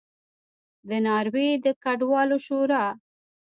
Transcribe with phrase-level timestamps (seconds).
[0.89, 2.85] د ناروې د کډوالو شورا